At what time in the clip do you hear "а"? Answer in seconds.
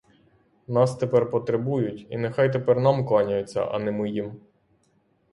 3.65-3.79